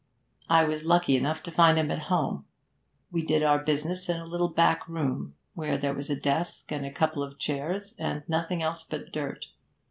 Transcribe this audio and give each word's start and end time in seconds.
I 0.49 0.63
was 0.63 0.83
lucky 0.83 1.15
enough 1.15 1.43
to 1.43 1.51
find 1.51 1.77
him 1.77 1.91
at 1.91 1.99
home; 2.09 2.45
we 3.11 3.21
did 3.21 3.43
our 3.43 3.59
business 3.63 4.09
in 4.09 4.17
a 4.17 4.25
little 4.25 4.47
back 4.49 4.87
room, 4.87 5.35
where 5.53 5.77
there 5.77 5.93
was 5.93 6.09
a 6.09 6.19
desk 6.19 6.71
and 6.71 6.83
a 6.87 6.91
couple 6.91 7.21
of 7.21 7.37
chairs, 7.37 7.93
and 7.99 8.23
nothing 8.27 8.63
else 8.63 8.83
but 8.83 9.11
dirt. 9.11 9.45